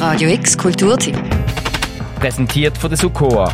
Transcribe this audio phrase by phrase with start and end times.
[0.00, 1.14] Radio X Kulturtipp.
[2.18, 3.52] Präsentiert von der Sukoa.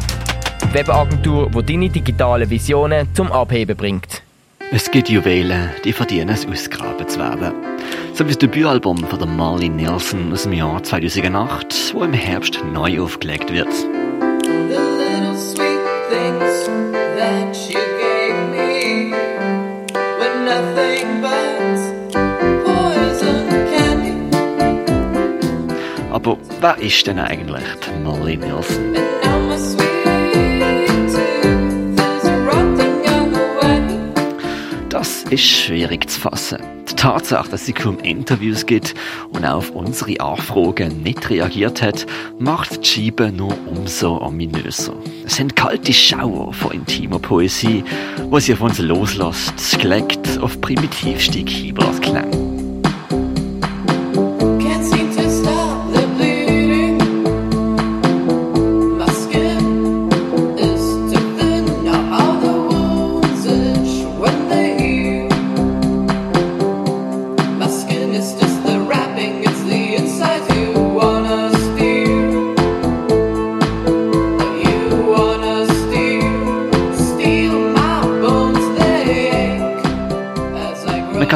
[0.70, 4.22] Webagentur, die deine digitalen Visionen zum Abheben bringt.
[4.70, 7.52] Es gibt Juwelen, die verdienen es ausgraben zu werden.
[8.14, 12.60] So wie das Debütalbum von der Marley Nielsen aus dem Jahr 2008, wo im Herbst
[12.72, 13.66] neu aufgelegt wird.
[26.66, 28.94] Wer ist denn eigentlich die Molly Nielsen?
[34.88, 36.58] Das ist schwierig zu fassen.
[36.90, 38.94] Die Tatsache, dass sie kaum Interviews gibt
[39.30, 42.04] und auch auf unsere Anfragen nicht reagiert hat,
[42.40, 44.94] macht die Scheibe nur umso ominöser.
[45.24, 47.84] Es sind kalte Schauer von intimer Poesie,
[48.24, 52.55] wo sie auf uns loslässt, gelegt auf primitivste Keyboard-Klänge.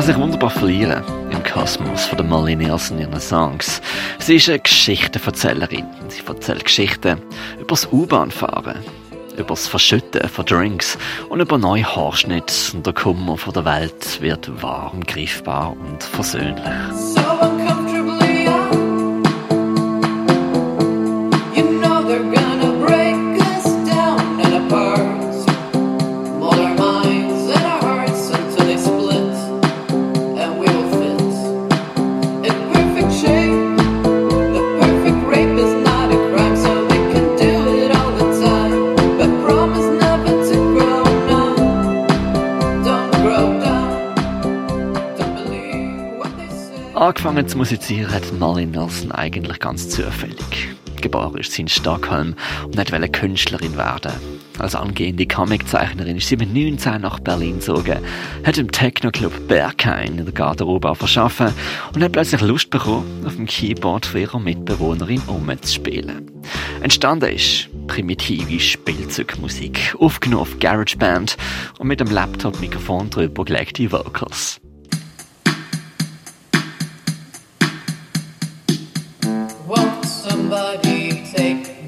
[0.00, 3.82] Kann sich wunderbar verlieren im Kosmos von der Molly Nielsen in ihren Songs.
[4.18, 5.84] Sie ist eine Geschichtenverzählerin.
[6.08, 7.20] Sie erzählt Geschichten
[7.58, 8.78] über das U-Bahn-Fahren,
[9.36, 10.96] über das Verschütten von Drinks
[11.28, 16.64] und über neue Haarschnitte und der Kummer von der Welt wird warm, greifbar und versöhnlich.
[16.94, 17.59] So
[47.00, 50.68] Angefangen zu musizieren hat Marlene Nelson eigentlich ganz zufällig.
[51.00, 52.34] Geboren ist sie in Stockholm
[52.66, 54.12] und wollte Künstlerin werden.
[54.58, 58.00] Als angehende Comiczeichnerin ist sie mit 19 nach Berlin gezogen,
[58.44, 61.54] hat im Techno-Club Berghain in der Garderobe verschaffen
[61.94, 66.30] und hat plötzlich Lust bekommen, auf dem Keyboard für ihre Mitbewohnerin umzuspielen.
[66.82, 71.38] Entstanden ist primitive Spielzeugmusik, aufgenommen auf GarageBand
[71.78, 74.60] und mit dem Laptop-Mikrofon drüber gelegte Vocals.
[80.50, 81.79] somebody take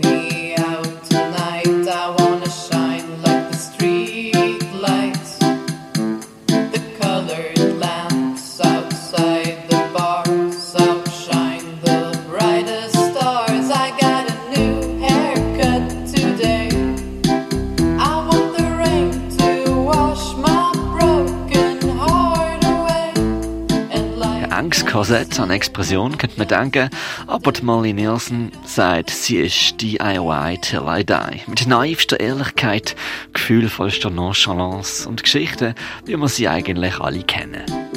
[25.12, 26.88] Korsett an Expression könnte man denken,
[27.26, 31.42] aber Molly Nielsen sagt, sie ist DIY till I die.
[31.46, 32.96] Mit naivster Ehrlichkeit,
[33.34, 35.74] gefühlvollster Nonchalance und Geschichten,
[36.06, 37.91] wie wir sie eigentlich alle kennen.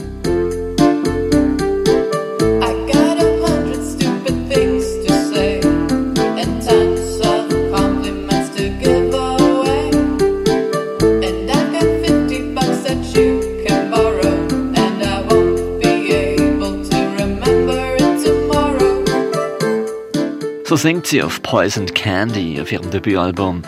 [20.75, 23.61] So singt sie auf Poisoned Candy auf ihrem Debütalbum,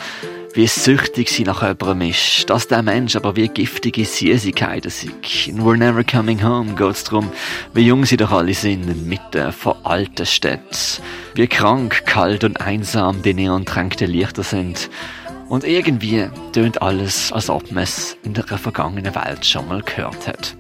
[0.53, 5.47] wie süchtig sie nach jemandem ist, dass der Mensch aber wie giftige Süßigkeiten sind.
[5.47, 7.31] In We're Never Coming Home geht es darum,
[7.73, 10.67] wie jung sie doch alle sind, inmitten von alten Städten.
[11.33, 14.89] Wie krank, kalt und einsam die neontränkten Lichter sind.
[15.47, 20.27] Und irgendwie tönt alles, als ob man es in der vergangenen Welt schon mal gehört
[20.27, 20.57] hat.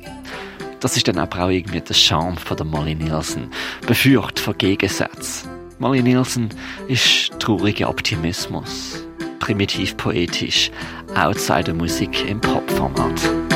[0.79, 3.51] Das ist dann aber auch irgendwie der Charme von der Molly Nielsen,
[3.85, 5.56] befürcht von Gegensätzen.
[5.79, 6.49] Molly Nielsen
[6.87, 9.05] ist trauriger Optimismus,
[9.39, 10.71] primitiv poetisch,
[11.15, 13.46] Outsider-Musik im Popformat.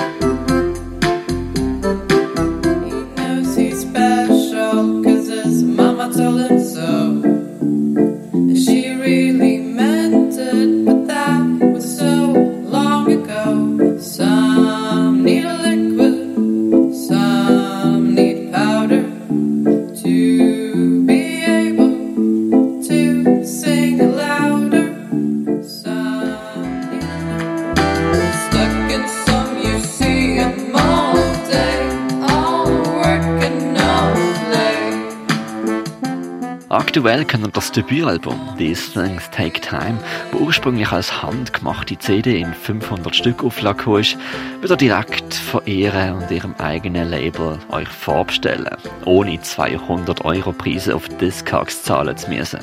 [36.72, 40.00] Aktuell können das Debütalbum «These Things Take Time»,
[40.32, 44.18] wo ursprünglich als handgemachte CD in 500 Stück Auflage ist,
[44.62, 51.10] wieder direkt von ihr und ihrem eigenen Label euch vorbestellen, ohne 200 Euro Preise auf
[51.10, 52.62] Discogs zahlen zu müssen.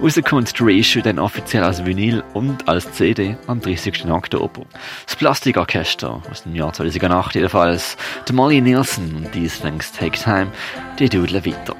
[0.00, 4.06] Rauskommt die Reissue dann offiziell als Vinyl und als CD am 30.
[4.10, 4.62] Oktober.
[5.04, 10.52] Das Plastikorchester aus dem Jahr 2008 jedenfalls, der Molly Nielsen und These Things Take Time,
[10.98, 11.76] die dudeln weiter.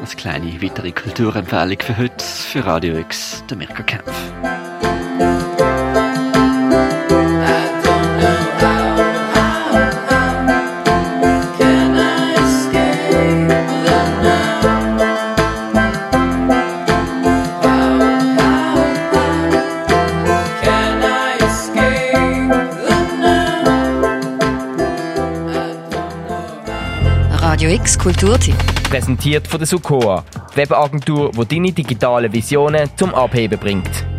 [0.00, 4.10] Als kleine weitere Kulturempfehlung für heute für Radio X, der Mirka Kempf.
[27.42, 28.79] Radio X Kulturtipp.
[28.90, 30.24] Präsentiert von der Sukoa,
[30.56, 34.09] Webagentur, die deine digitalen Visionen zum Abheben bringt.